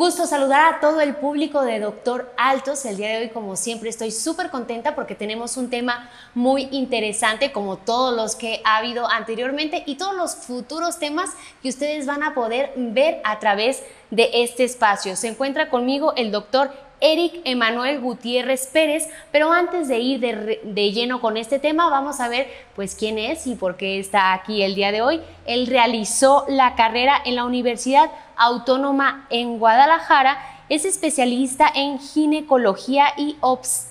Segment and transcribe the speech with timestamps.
[0.00, 2.86] gusto saludar a todo el público de Doctor Altos.
[2.86, 7.52] El día de hoy, como siempre, estoy súper contenta porque tenemos un tema muy interesante,
[7.52, 11.28] como todos los que ha habido anteriormente y todos los futuros temas
[11.62, 15.16] que ustedes van a poder ver a través de este espacio.
[15.16, 16.70] Se encuentra conmigo el doctor
[17.00, 22.28] Eric Emanuel Gutiérrez Pérez, pero antes de ir de, lleno con este tema, vamos a
[22.28, 25.20] ver pues quién es y por qué está aquí el día de hoy.
[25.46, 33.36] Él realizó la carrera en la Universidad Autónoma en Guadalajara, es especialista en ginecología y
[33.40, 33.89] obstetricia,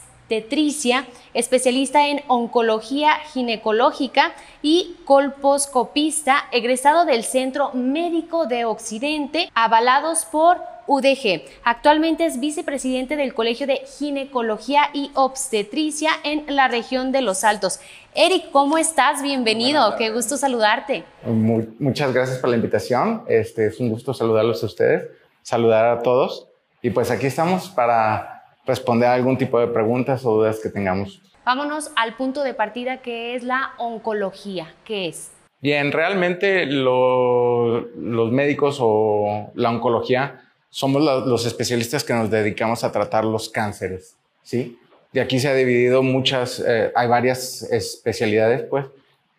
[1.34, 10.58] especialista en oncología ginecológica y colposcopista, egresado del Centro Médico de Occidente, avalados por
[10.90, 11.44] UDG.
[11.64, 17.80] Actualmente es vicepresidente del Colegio de Ginecología y Obstetricia en la región de Los Altos.
[18.16, 19.22] Eric, ¿cómo estás?
[19.22, 21.04] Bienvenido, qué gusto saludarte.
[21.26, 23.24] muchas gracias por la invitación.
[23.28, 25.08] Este, es un gusto saludarlos a ustedes,
[25.44, 26.48] saludar a todos.
[26.82, 28.39] Y pues aquí estamos para
[28.70, 31.22] responder a algún tipo de preguntas o dudas que tengamos.
[31.46, 34.74] Vámonos al punto de partida que es la oncología.
[34.86, 35.32] ¿Qué es?
[35.62, 43.26] Bien, realmente los médicos o la oncología somos los especialistas que nos dedicamos a tratar
[43.26, 44.78] los cánceres, ¿sí?
[45.12, 48.86] De aquí se ha dividido muchas, eh, hay varias especialidades, pues,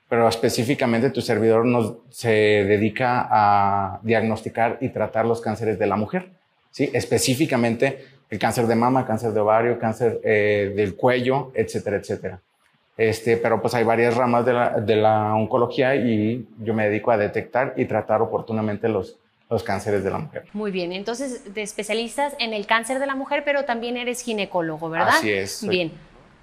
[0.08, 5.94] pero específicamente tu servidor nos, se dedica a diagnosticar y tratar los cánceres de la
[5.94, 6.30] mujer,
[6.72, 6.90] ¿sí?
[6.92, 12.40] Específicamente el cáncer de mama, cáncer de ovario, cáncer eh, del cuello, etcétera, etcétera.
[12.96, 17.10] Este, pero pues hay varias ramas de la, de la oncología y yo me dedico
[17.10, 19.16] a detectar y tratar oportunamente los,
[19.48, 20.44] los cánceres de la mujer.
[20.52, 24.90] Muy bien, entonces de especialistas en el cáncer de la mujer, pero también eres ginecólogo,
[24.90, 25.08] ¿verdad?
[25.08, 25.66] Así es.
[25.66, 25.92] Bien,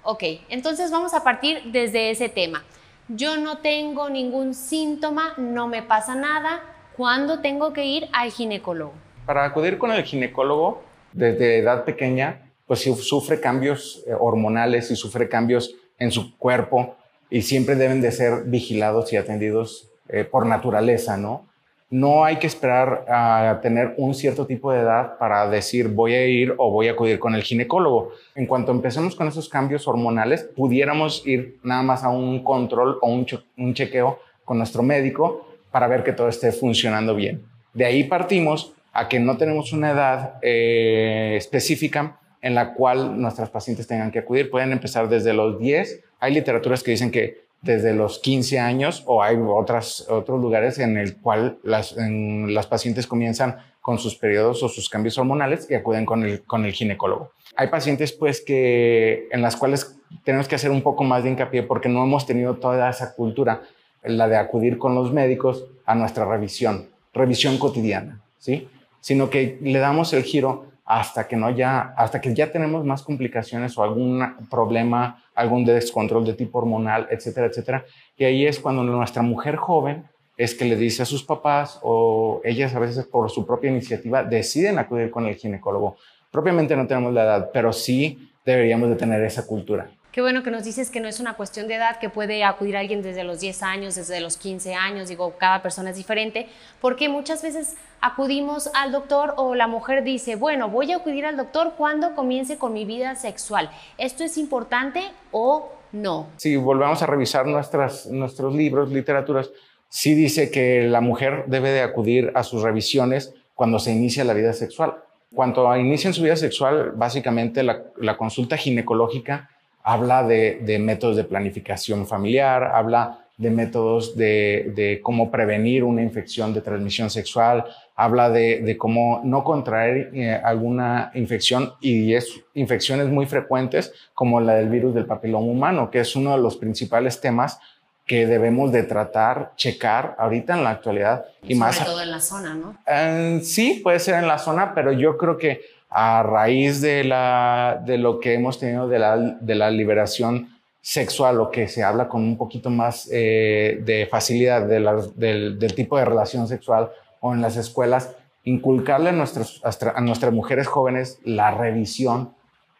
[0.02, 2.64] ok, entonces vamos a partir desde ese tema.
[3.08, 6.60] Yo no tengo ningún síntoma, no me pasa nada.
[6.96, 8.92] ¿Cuándo tengo que ir al ginecólogo?
[9.24, 10.82] Para acudir con el ginecólogo
[11.18, 16.96] desde edad pequeña, pues sufre cambios eh, hormonales y sufre cambios en su cuerpo
[17.30, 21.48] y siempre deben de ser vigilados y atendidos eh, por naturaleza, ¿no?
[21.90, 26.26] no hay que esperar a tener un cierto tipo de edad para decir voy a
[26.26, 28.12] ir o voy a acudir con el ginecólogo.
[28.34, 33.08] En cuanto empecemos con esos cambios hormonales, pudiéramos ir nada más a un control o
[33.08, 37.42] un, chequeo con nuestro médico para ver que todo esté funcionando bien.
[37.72, 43.48] De ahí partimos a que no tenemos una edad eh, específica en la cual nuestras
[43.48, 44.50] pacientes tengan que acudir.
[44.50, 46.02] Pueden empezar desde los 10.
[46.18, 50.96] Hay literaturas que dicen que desde los 15 años o hay otras, otros lugares en
[50.96, 56.04] el cual las, las pacientes comienzan con sus periodos o sus cambios hormonales y acuden
[56.04, 57.32] con el, con el ginecólogo.
[57.56, 61.62] Hay pacientes pues que en las cuales tenemos que hacer un poco más de hincapié
[61.62, 63.62] porque no hemos tenido toda esa cultura,
[64.02, 68.68] la de acudir con los médicos a nuestra revisión, revisión cotidiana, ¿sí?
[69.00, 73.02] Sino que le damos el giro hasta que no ya, hasta que ya tenemos más
[73.02, 77.84] complicaciones o algún problema, algún descontrol de tipo hormonal, etcétera, etcétera.
[78.16, 80.04] Y ahí es cuando nuestra mujer joven
[80.38, 84.22] es que le dice a sus papás o ellas a veces por su propia iniciativa
[84.22, 85.96] deciden acudir con el ginecólogo.
[86.30, 89.90] Propiamente no tenemos la edad, pero sí deberíamos de tener esa cultura.
[90.18, 92.76] Qué bueno que nos dices que no es una cuestión de edad, que puede acudir
[92.76, 96.48] alguien desde los 10 años, desde los 15 años, digo, cada persona es diferente,
[96.80, 101.36] porque muchas veces acudimos al doctor o la mujer dice, bueno, voy a acudir al
[101.36, 103.70] doctor cuando comience con mi vida sexual.
[103.96, 106.26] ¿Esto es importante o no?
[106.38, 109.52] Si volvemos a revisar nuestras, nuestros libros, literaturas,
[109.88, 114.34] sí dice que la mujer debe de acudir a sus revisiones cuando se inicia la
[114.34, 114.96] vida sexual.
[115.32, 119.50] Cuando inician su vida sexual, básicamente la, la consulta ginecológica
[119.88, 126.60] habla de, métodos de planificación familiar, habla de métodos de, cómo prevenir una infección de
[126.60, 127.64] transmisión sexual,
[127.96, 134.56] habla de, cómo no contraer eh, alguna infección y es infecciones muy frecuentes como la
[134.56, 137.58] del virus del papiloma humano, que es uno de los principales temas
[138.08, 141.26] que debemos de tratar, checar ahorita en la actualidad.
[141.42, 142.76] Y Sobre más todo en la zona, ¿no?
[142.86, 145.60] Eh, sí, puede ser en la zona, pero yo creo que
[145.90, 150.48] a raíz de, la, de lo que hemos tenido de la, de la liberación
[150.80, 155.98] sexual o que se habla con un poquito más eh, de facilidad del, del, tipo
[155.98, 156.90] de relación sexual
[157.20, 162.32] o en las escuelas, inculcarle a, nuestros, a nuestras mujeres jóvenes la revisión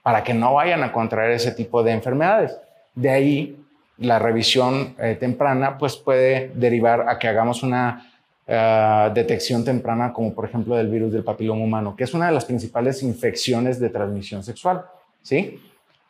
[0.02, 2.56] para que no vayan a contraer ese tipo de enfermedades.
[2.94, 3.62] De ahí,
[3.98, 8.10] la revisión eh, temprana pues puede derivar a que hagamos una
[8.46, 12.32] eh, detección temprana, como por ejemplo del virus del papiloma humano, que es una de
[12.32, 14.84] las principales infecciones de transmisión sexual,
[15.22, 15.60] ¿sí?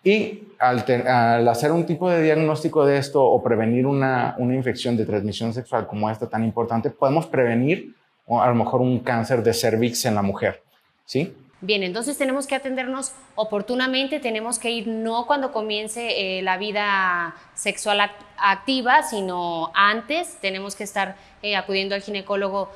[0.04, 5.04] Y al, hacer un tipo de diagnóstico de esto o prevenir una, una, infección de
[5.04, 7.94] transmisión sexual como esta tan importante, podemos prevenir
[8.28, 10.62] a lo mejor un cáncer de cervix en la mujer.
[11.04, 11.34] ¿sí?
[11.60, 17.34] Bien, entonces tenemos que atendernos oportunamente, tenemos que ir no cuando comience eh, la vida
[17.54, 18.00] sexual
[18.36, 22.70] activa, sino antes, tenemos que estar eh, acudiendo al ginecólogo,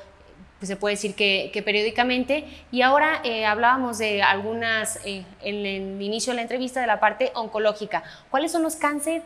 [0.59, 2.43] pues se puede decir que, periódicamente.
[2.71, 7.31] Y ahora eh, hablábamos de algunas, en el inicio de la entrevista, de la parte
[7.35, 8.03] oncológica.
[8.29, 9.23] ¿Cuáles son los cánceres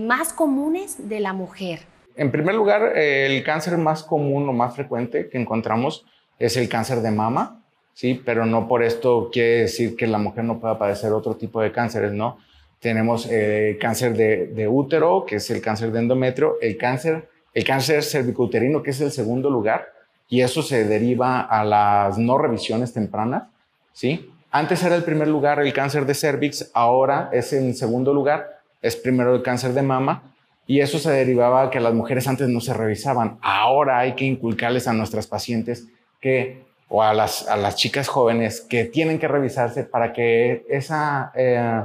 [0.00, 1.80] más comunes de la mujer?
[2.16, 6.06] En primer lugar, el cáncer más común o más frecuente que encontramos
[6.38, 7.63] es el cáncer de mama
[7.94, 8.20] ¿sí?
[8.24, 11.72] Pero no por esto quiere decir que la mujer no pueda padecer otro tipo de
[11.72, 12.38] cánceres, ¿no?
[12.80, 18.02] Tenemos eh, cáncer de, útero, que es el cáncer de endometrio, el cáncer, el cáncer
[18.02, 19.88] cervicouterino, que es el segundo lugar,
[20.28, 23.44] y eso se deriva a las no revisiones tempranas,
[23.92, 24.30] ¿sí?
[24.50, 28.96] Antes era el primer lugar el cáncer de cervix, ahora es en segundo lugar, es
[28.96, 30.34] primero el cáncer de mama,
[30.66, 33.38] y eso se derivaba a que las mujeres antes no se revisaban.
[33.42, 35.86] Ahora hay que inculcarles a nuestras pacientes
[36.20, 41.32] que o a las, a las chicas jóvenes que tienen que revisarse para que esa,
[41.34, 41.82] eh,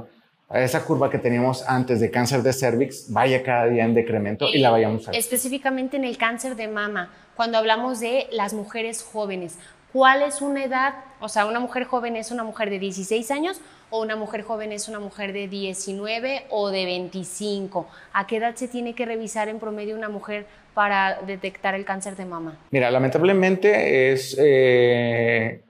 [0.54, 4.60] esa curva que teníamos antes de cáncer de cervix vaya cada día en decremento y,
[4.60, 9.58] la vayamos a Específicamente en el cáncer de mama, cuando hablamos de las mujeres jóvenes,
[9.94, 10.96] ¿cuál es una edad?
[11.20, 14.72] O sea, una mujer joven es una mujer de 16 años o una mujer joven
[14.72, 17.88] es una mujer de 19 o de 25.
[18.14, 22.16] ¿A qué edad se tiene que revisar en promedio una mujer para detectar el cáncer
[22.16, 22.58] de mama?
[22.72, 25.62] Mira, lamentablemente es eh,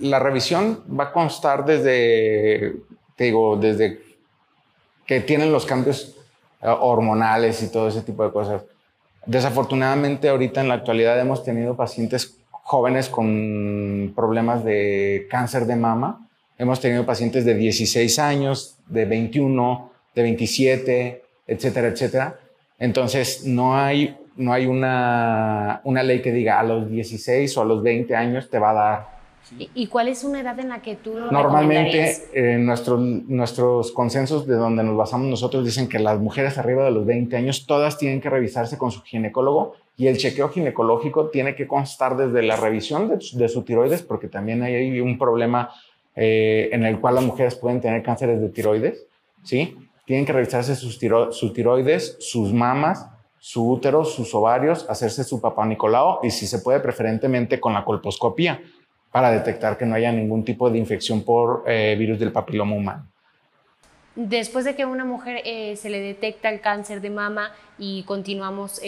[0.00, 2.76] la revisión va a constar desde,
[3.16, 4.00] te digo, desde
[5.06, 6.16] que tienen los cambios
[6.62, 8.64] eh, hormonales y todo ese tipo de cosas.
[9.24, 16.28] Desafortunadamente ahorita en la actualidad hemos tenido pacientes jóvenes con problemas de cáncer de mama.
[16.58, 22.38] Hemos tenido pacientes de 16 años, de 21, de 27, etcétera, etcétera.
[22.78, 27.64] Entonces no hay no hay una, una, ley que diga a los 16 o a
[27.64, 29.16] los 20 años te va a dar.
[29.74, 34.44] ¿Y cuál es una edad en la que tú lo Normalmente eh, nuestros, nuestros consensos
[34.46, 37.96] de donde nos basamos nosotros dicen que las mujeres arriba de los 20 años todas
[37.96, 42.56] tienen que revisarse con su ginecólogo y el chequeo ginecológico tiene que constar desde la
[42.56, 45.70] revisión de, de su tiroides porque también hay un problema
[46.18, 49.06] eh, en el cual las mujeres pueden tener cánceres de tiroides,
[49.44, 49.76] ¿sí?
[50.06, 53.06] Tienen que revisarse sus, tiroides, sus mamas,
[53.38, 57.84] su útero, sus ovarios, hacerse su papá Nicolau y si se puede preferentemente con la
[57.84, 58.62] colposcopía
[59.12, 63.06] para detectar que no haya ningún tipo de infección por eh, virus del papiloma humano.
[64.14, 68.80] Después de que una mujer eh, se le detecta el cáncer de mama y continuamos,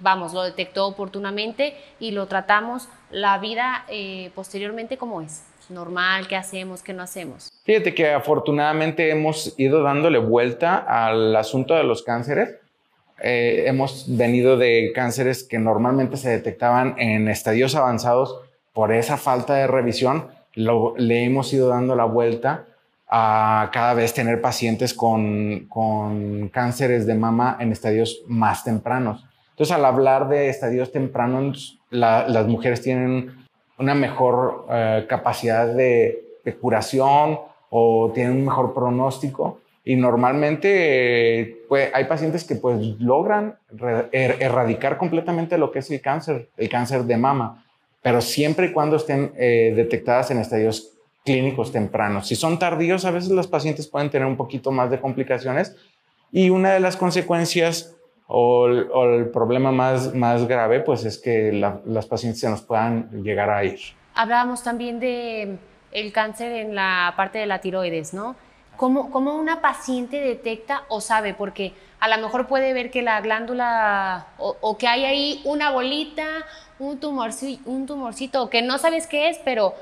[0.00, 3.86] vamos, lo detectó oportunamente y lo tratamos, la vida
[4.34, 5.44] posteriormente, ¿cómo es?
[5.70, 6.26] ¿Normal?
[6.28, 6.82] ¿Qué hacemos?
[6.82, 7.52] ¿Qué no hacemos?
[7.64, 12.54] Fíjate que afortunadamente hemos ido dándole vuelta al asunto de los cánceres
[13.20, 18.40] eh, hemos venido de cánceres que normalmente se detectaban en estadios avanzados
[18.72, 20.28] por esa falta de revisión.
[20.54, 22.66] le hemos ido dando la vuelta
[23.08, 25.68] a cada vez tener pacientes con,
[26.52, 29.24] cánceres de mama en estadios más tempranos.
[29.50, 33.43] Entonces, al hablar de estadios tempranos, las mujeres tienen
[33.78, 36.20] una mejor eh, capacidad de,
[36.60, 37.38] curación
[37.70, 39.60] o tienen un mejor pronóstico.
[39.84, 43.56] Y normalmente pues, hay pacientes que pues logran
[44.12, 47.64] er, erradicar completamente lo que es el cáncer, el cáncer de mama,
[48.02, 52.28] pero siempre y cuando estén eh, detectadas en estadios clínicos tempranos.
[52.28, 55.74] Si son tardíos, a veces los pacientes pueden tener un poquito más de complicaciones.
[56.30, 57.93] Y una de las consecuencias
[58.26, 63.50] o el, problema más, más grave pues es que las pacientes se nos puedan llegar
[63.50, 63.80] a ir.
[64.14, 65.58] Hablábamos también de
[65.92, 68.36] el cáncer en la parte de la tiroides, ¿no?
[68.76, 71.32] ¿Cómo, una paciente detecta o sabe?
[71.32, 76.26] Porque a lo mejor puede ver que la glándula o, que hay ahí una bolita,
[76.80, 79.74] un tumorcito, un tumorcito que no sabes qué es, pero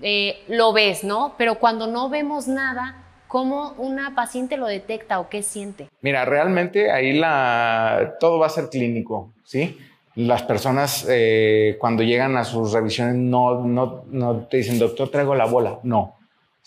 [0.00, 1.34] eh, lo ves, ¿no?
[1.36, 2.96] Pero cuando no vemos nada,
[3.28, 5.88] ¿cómo una paciente lo detecta o qué siente?
[6.00, 9.78] Mira, realmente ahí la, todo va a ser clínico, ¿sí?
[10.16, 15.34] Las personas eh, cuando llegan a sus revisiones no, no, no te dicen, doctor, traigo
[15.36, 15.78] la bola.
[15.84, 16.18] No,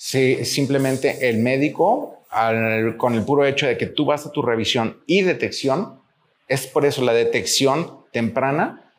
[0.04, 2.24] Sí, simplemente el médico,
[2.98, 6.00] con el puro hecho de que tú vas a tu revisión y detección,
[6.48, 8.92] es por eso la detección temprana,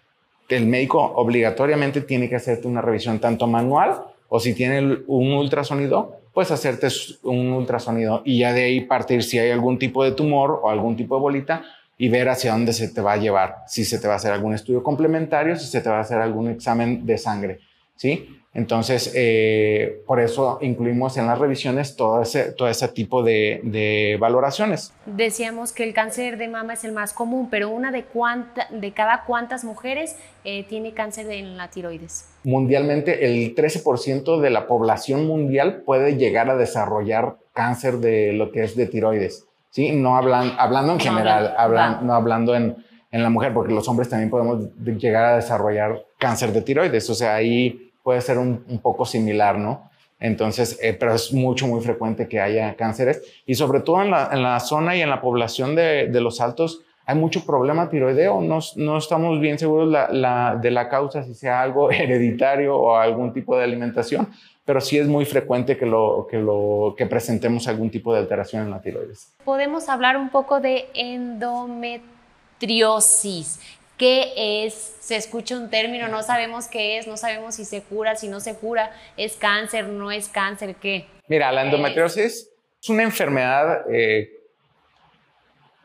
[0.49, 6.21] el médico obligatoriamente tiene que hacerte una revisión tanto manual o si tiene un ultrasonido,
[6.33, 6.89] pues hacerte
[7.25, 10.97] un ultrasonido y ya de ahí partir si hay algún tipo de tumor o algún
[10.97, 11.63] tipo de bolita
[11.99, 14.33] y ver hacia dónde se te va a llevar, si se te va a hacer
[14.33, 17.61] algún estudio complementario, si se te va a hacer algún examen de sangre.
[18.03, 18.29] ¿Sí?
[18.53, 24.93] Entonces, eh, por eso incluimos en las revisiones todo ese, todo ese tipo de, valoraciones.
[25.07, 28.93] Decíamos que el cáncer de mama es el más común, pero una de, cuánta, de
[28.93, 32.29] cada cuántas mujeres eh, tiene cáncer en la tiroides.
[32.45, 38.65] Mundialmente, el 13% de la población mundial puede llegar a desarrollar cáncer de lo que
[38.65, 39.47] es de tiroides.
[39.71, 39.93] ¿sí?
[39.93, 41.55] No hablan, hablando en general,
[42.03, 42.77] no hablando en,
[43.13, 44.69] en la mujer, porque los hombres también podemos
[44.99, 47.09] llegar a desarrollar cáncer de tiroides.
[47.09, 49.91] O sea, ahí puede ser un, poco similar, ¿no?
[50.19, 54.61] Entonces, eh, pero es mucho, muy frecuente que haya cánceres y sobre todo en la,
[54.61, 58.41] zona y en la población de, los altos hay mucho problema tiroideo.
[58.41, 63.57] No, no estamos bien seguros de la causa, si sea algo hereditario o algún tipo
[63.57, 64.29] de alimentación,
[64.65, 68.63] pero sí es muy frecuente que, lo, que, lo, que presentemos algún tipo de alteración
[68.63, 69.35] en la tiroides.
[69.45, 73.59] Podemos hablar un poco de endometriosis.
[74.03, 74.97] ¿Qué es?
[74.99, 78.41] Se escucha un término, no sabemos qué es, no sabemos si se cura, si no
[78.41, 81.07] se cura, es cáncer, no es cáncer, ¿qué?
[81.29, 84.41] Mira, la endometriosis es, una enfermedad, eh,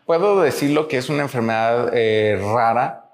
[0.07, 3.07] puedo decirlo que es una enfermedad eh, rara,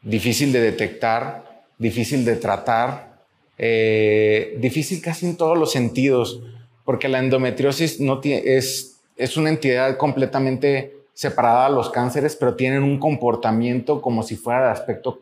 [0.00, 1.44] difícil de detectar,
[1.76, 3.26] difícil de tratar,
[3.58, 6.40] eh, difícil casi en todos los sentidos,
[6.86, 12.82] porque la endometriosis no es, es una entidad completamente separada a los cánceres, pero tienen
[12.82, 15.20] un comportamiento como si fuera de aspecto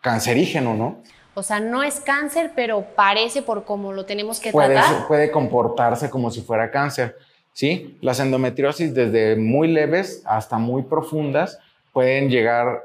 [0.00, 1.02] cancerígeno, ¿no?
[1.34, 5.06] O sea, no es cáncer, pero parece por cómo lo tenemos que puede, tratar.
[5.06, 7.14] Puede comportarse como si fuera cáncer,
[7.52, 7.98] ¿sí?
[8.00, 11.58] Las endometriosis desde muy leves hasta muy profundas
[11.92, 12.82] pueden llegar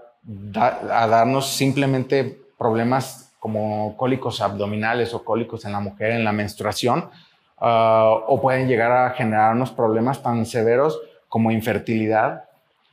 [0.91, 7.09] a darnos simplemente problemas como cólicos abdominales o cólicos en la mujer en la menstruación,
[7.57, 10.99] ah, o pueden llegar a generarnos problemas tan severos
[11.33, 12.43] como infertilidad,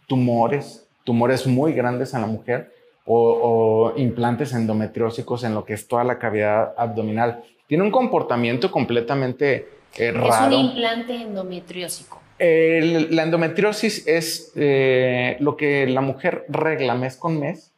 [0.07, 2.73] tumores, tumores muy grandes en la mujer
[3.05, 7.45] o, implantes endometriósicos en lo que es toda la cavidad abdominal.
[7.67, 9.69] Tiene un comportamiento completamente
[9.99, 10.57] eh, raro.
[10.57, 12.23] Es un implante endometriósico.
[12.39, 17.75] la endometriosis es eh, lo que la mujer regla mes con mes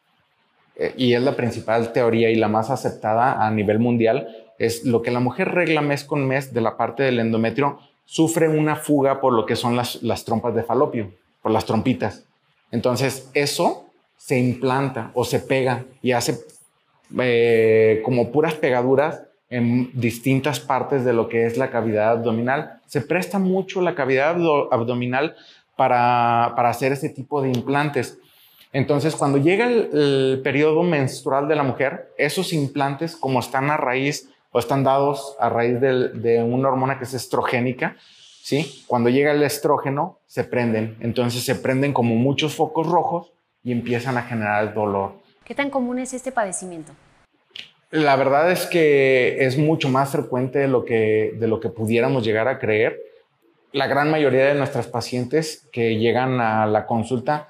[0.77, 4.29] eh, y es la principal teoría y la más aceptada a nivel mundial.
[4.61, 7.81] Es lo que la mujer regla mes con mes de la parte del endometrio
[8.13, 12.27] sufre una fuga por lo que son las, las trompas de falopio, por las trompitas.
[12.71, 13.87] Entonces, eso
[14.19, 16.39] se implanta o se pega y hace
[17.19, 22.83] eh, como puras pegaduras en distintas partes de lo que es la cavidad abdominal.
[22.87, 24.37] Se presta mucho la cavidad
[24.71, 25.35] abdominal
[25.75, 28.19] para, para hacer ese tipo de implantes.
[28.75, 33.79] Entonces, cuando llega el, el, periodo menstrual de la mujer, esos implantes, como están a
[33.79, 37.97] raíz o están dados a raíz de, una hormona que es estrogénica,
[38.43, 38.85] ¿sí?
[38.87, 40.97] Cuando llega el estrógeno, se prenden.
[41.01, 43.33] Entonces se prenden como muchos focos rojos
[43.65, 45.15] y empiezan a generar dolor.
[45.45, 46.93] ¿Qué tan común es este padecimiento?
[47.91, 52.25] La verdad es que es mucho más frecuente de lo que, de lo que pudiéramos
[52.25, 53.01] llegar a creer.
[53.73, 57.49] La gran mayoría de nuestras pacientes que llegan a la consulta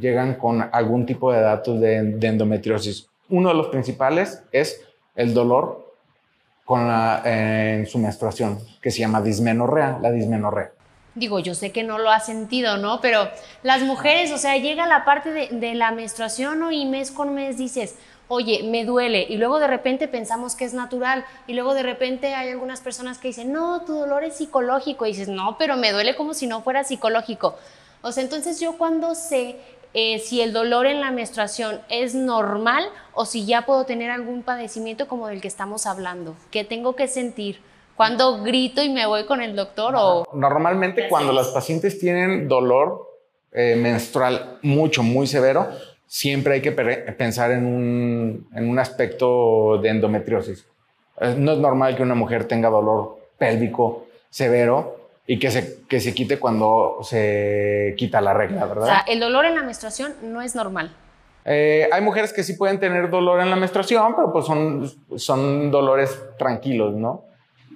[0.00, 3.08] llegan con algún tipo de datos de endometriosis.
[3.28, 5.87] Uno de los principales es el dolor
[6.68, 6.86] con
[7.24, 10.70] en su menstruación, que se llama dismenorrea, la dismenorrea.
[11.14, 13.00] Digo, yo sé que no lo ha sentido, ¿no?
[13.00, 13.26] Pero
[13.62, 16.70] las mujeres, o sea, llega la parte de, de la menstruación ¿no?
[16.70, 17.94] y mes con mes dices,
[18.28, 22.34] oye, me duele, y luego de repente pensamos que es natural, y luego de repente
[22.34, 25.90] hay algunas personas que dicen, no, tu dolor es psicológico, y dices, no, pero me
[25.90, 27.56] duele como si no fuera psicológico.
[28.02, 29.56] O sea, entonces yo cuando sé
[29.94, 34.42] eh, si el dolor en la menstruación es normal o si ya puedo tener algún
[34.42, 36.36] padecimiento como del que estamos hablando.
[36.50, 37.60] ¿Qué tengo que sentir?
[37.96, 39.94] ¿Cuándo grito y me voy con el doctor?
[39.96, 40.24] O...
[40.32, 43.08] Normalmente cuando las pacientes tienen dolor
[43.50, 45.68] eh, menstrual mucho, muy severo,
[46.06, 50.66] siempre hay que pensar en un, en un aspecto de endometriosis.
[51.36, 54.97] No es normal que una mujer tenga dolor pélvico severo
[55.30, 58.84] y que se, que se quite cuando se quita la regla, ¿verdad?
[58.84, 60.90] O sea, el dolor en la menstruación no es normal.
[61.44, 65.70] Eh, hay mujeres que sí pueden tener dolor en la menstruación, pero pues son, son
[65.70, 67.26] dolores tranquilos, ¿no?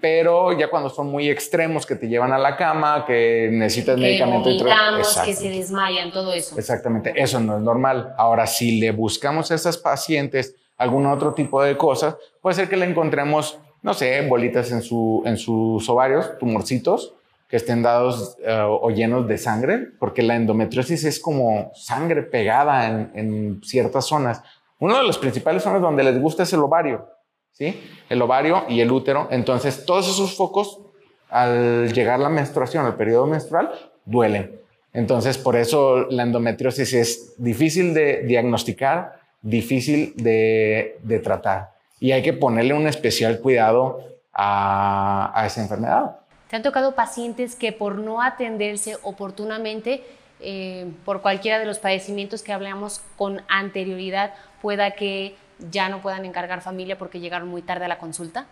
[0.00, 4.48] Pero ya cuando son muy extremos, que te llevan a la cama, que necesitas medicamento
[4.48, 6.58] y que se desmayan, todo eso.
[6.58, 8.14] Exactamente, eso no es normal.
[8.16, 12.78] Ahora, si le buscamos a esas pacientes algún otro tipo de cosas, puede ser que
[12.78, 17.14] le encontremos, no sé, bolitas en, su, en sus ovarios, tumorcitos,
[17.52, 23.10] que estén dados eh, o llenos de sangre, porque la endometriosis es como sangre pegada
[23.12, 24.42] en, ciertas zonas.
[24.78, 27.06] Uno de los principales zonas donde les gusta es el ovario,
[27.50, 27.78] ¿sí?
[28.08, 29.28] El ovario y el útero.
[29.30, 30.80] Entonces, todos esos focos,
[31.28, 33.70] al llegar la menstruación, al periodo menstrual,
[34.06, 34.58] duelen.
[34.94, 41.72] Entonces, por eso la endometriosis es difícil de diagnosticar, difícil de, tratar.
[42.00, 44.00] y hay que ponerle un especial cuidado
[44.32, 46.21] a, a esa enfermedad.
[46.52, 50.04] ¿Te han tocado pacientes que por no atenderse oportunamente,
[50.38, 55.34] eh, por cualquiera de los padecimientos que hablamos con anterioridad, pueda que
[55.70, 58.44] ya no puedan encargar familia porque llegaron muy tarde a la consulta?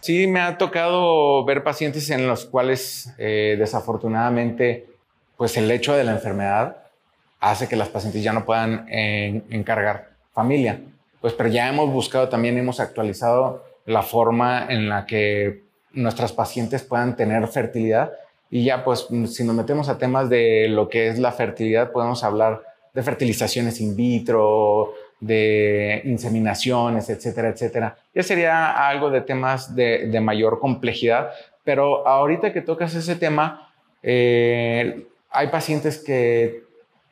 [0.00, 4.88] Sí, me ha tocado ver pacientes en los cuales eh, desafortunadamente
[5.38, 6.76] pues el hecho de la enfermedad
[7.40, 10.78] hace que las pacientes ya no puedan eh, encargar familia.
[11.22, 15.64] Pues pero ya hemos buscado también, hemos actualizado la forma en la que
[15.96, 18.12] nuestras pacientes puedan tener fertilidad.
[18.50, 22.22] Y ya pues si nos metemos a temas de lo que es la fertilidad podemos
[22.22, 22.62] hablar
[22.94, 27.96] de fertilizaciones in vitro, de inseminaciones, etcétera, etcétera.
[28.14, 31.30] Ya sería algo de temas de, mayor complejidad,
[31.64, 33.70] pero ahorita que tocas ese tema,
[34.02, 36.62] eh, hay pacientes que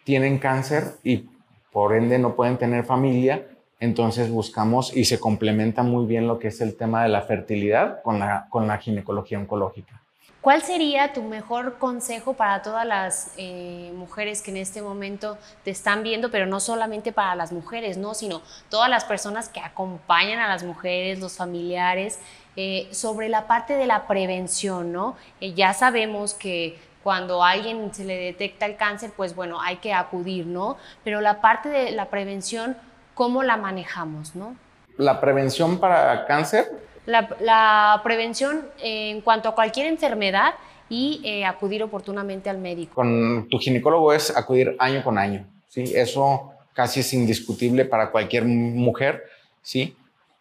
[0.04, 1.28] tienen cáncer y
[1.72, 3.46] por ende no pueden tener familia,
[3.84, 8.02] entonces buscamos y se complementa muy bien lo que es el tema de la fertilidad
[8.02, 10.00] con la, con la ginecología oncológica.
[10.44, 15.70] ¿Cuál sería tu mejor consejo para todas las eh, mujeres que en este momento te
[15.70, 18.12] están viendo, pero no solamente para las mujeres, ¿no?
[18.12, 22.18] sino todas las personas que acompañan a las mujeres, los familiares,
[22.56, 24.92] eh, sobre la parte de la prevención?
[24.92, 25.16] ¿no?
[25.40, 29.76] Eh, ya sabemos que cuando a alguien se le detecta el cáncer, pues bueno, hay
[29.76, 30.78] que acudir, ¿no?
[31.04, 32.76] Pero la parte de la prevención,
[33.14, 34.56] ¿cómo la manejamos, no?
[34.96, 36.66] La prevención para cáncer
[37.06, 40.54] la, prevención en cuanto a cualquier enfermedad
[40.88, 42.94] y eh, acudir oportunamente al médico.
[42.94, 45.84] Con tu ginecólogo es acudir año con año, ¿sí?
[45.94, 49.24] Eso casi es indiscutible para cualquier mujer,
[49.62, 49.96] ¿sí?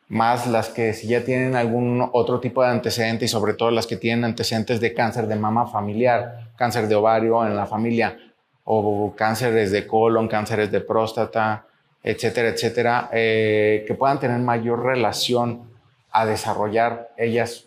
[0.10, 3.88] Más las que si ya tienen algún otro tipo de antecedente y sobre todo las
[3.88, 8.18] que tienen antecedentes de cáncer de mama familiar, cáncer de ovario en la familia
[8.65, 11.65] o cánceres de colon, cánceres de próstata,
[12.03, 15.72] etcétera, etcétera, eh, que puedan tener mayor relación
[16.12, 17.65] a desarrollar ellas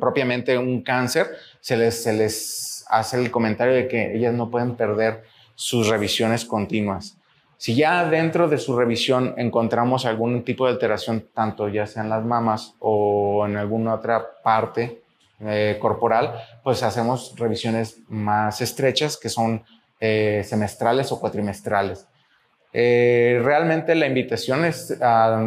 [0.00, 1.26] propiamente un cáncer,
[1.60, 6.44] se les, se les hace el comentario de que ellas no pueden perder sus revisiones
[6.44, 7.18] continuas.
[7.56, 12.10] Si ya dentro de su revisión encontramos algún tipo de alteración, tanto ya sea en
[12.10, 15.02] las mamas o en alguna otra parte
[15.40, 19.62] eh, corporal, pues hacemos revisiones más estrechas que son
[20.00, 22.06] eh, semestrales o cuatrimestrales.
[22.76, 25.40] Eh, realmente la invitación es a,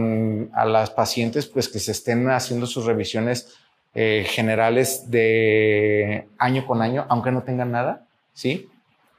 [0.65, 3.53] las pacientes pues, que se estén haciendo sus revisiones
[3.93, 8.69] eh, generales de año con año, aunque no tengan nada, ¿sí?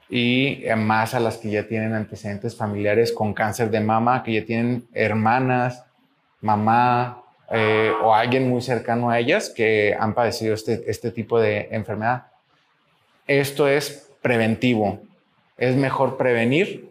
[0.08, 4.32] Y eh, más a las que ya tienen antecedentes familiares con cáncer de mama, que
[4.32, 5.84] ya tienen hermanas,
[6.40, 7.22] mamá
[8.02, 12.26] o alguien muy cercano a ellas que han padecido este, este tipo de enfermedad.
[13.26, 15.00] Esto es preventivo.
[15.56, 16.88] Es mejor prevenir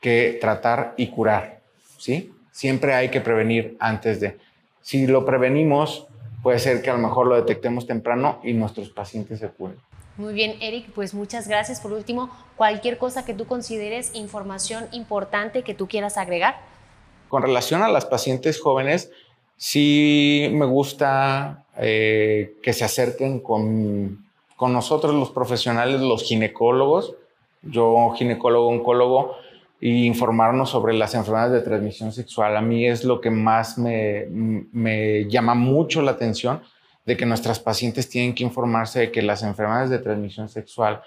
[0.00, 1.60] que tratar y curar,
[1.98, 2.32] ¿sí?
[2.52, 4.38] Siempre hay que prevenir antes de.
[4.80, 6.06] Si lo prevenimos,
[6.42, 9.76] puede ser que a lo mejor lo detectemos temprano y nuestros pacientes se curen.
[10.16, 11.80] Muy bien, Eric, pues muchas gracias.
[11.80, 16.56] Por último, cualquier cosa que tú consideres información importante que tú quieras agregar.
[17.28, 19.10] Con relación a las pacientes jóvenes,
[19.58, 24.24] sí me gusta eh, que se acerquen con,
[24.56, 27.14] con nosotros los profesionales, los ginecólogos.
[27.62, 29.36] Yo, ginecólogo, oncólogo,
[29.80, 32.56] y informarnos sobre las enfermedades de transmisión sexual.
[32.56, 36.62] A mí es lo que más me, llama mucho la atención
[37.04, 41.02] de que nuestras pacientes tienen que informarse de que las enfermedades de transmisión sexual,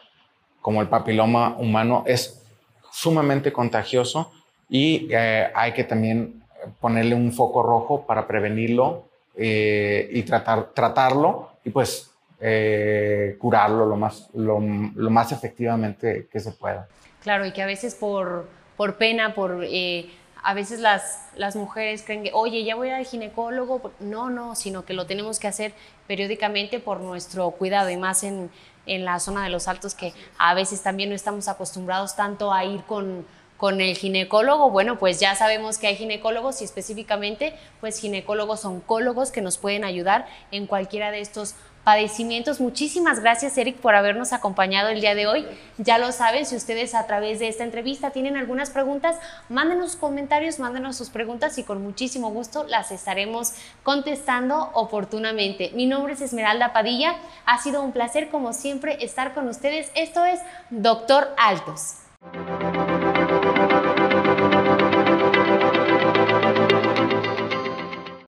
[0.62, 2.46] como el papiloma humano, es
[2.92, 4.32] sumamente contagioso
[4.70, 6.44] y eh, hay que también
[6.80, 9.06] ponerle un foco rojo para prevenirlo
[9.36, 16.52] eh, y tratar, tratarlo y pues eh, curarlo lo más, lo más efectivamente que se
[16.52, 16.88] pueda.
[17.22, 18.48] Claro, y que a veces por
[18.80, 19.66] por pena, por...
[19.66, 20.10] Eh,
[20.42, 23.92] a veces las, las mujeres creen que, oye, ya voy al ginecólogo.
[24.00, 25.74] No, no, sino que lo tenemos que hacer
[26.08, 28.50] periódicamente por nuestro cuidado y más en,
[28.86, 32.64] en la zona de los altos que a veces también no estamos acostumbrados tanto a
[32.64, 33.26] ir con,
[33.58, 39.32] con el ginecólogo, bueno, pues ya sabemos que hay ginecólogos y específicamente pues ginecólogos oncólogos
[39.32, 41.56] que nos pueden ayudar en cualquiera de estos
[41.90, 42.62] padecimientos.
[42.62, 45.48] Muchísimas gracias, Eric, por habernos acompañado el día de hoy.
[45.80, 49.16] Ya lo saben, si ustedes a través de esta entrevista tienen algunas preguntas,
[49.50, 55.72] mándenos comentarios, mándenos sus preguntas y con muchísimo gusto las estaremos contestando oportunamente.
[55.74, 57.16] Mi nombre es Esmeralda Padilla.
[57.48, 59.92] Ha sido un placer, como siempre, estar con ustedes.
[59.96, 61.96] Esto es Doctor Altos.